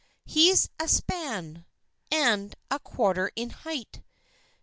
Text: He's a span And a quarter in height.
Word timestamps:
He's 0.25 0.67
a 0.79 0.87
span 0.87 1.67
And 2.11 2.55
a 2.71 2.79
quarter 2.79 3.29
in 3.35 3.51
height. 3.51 4.01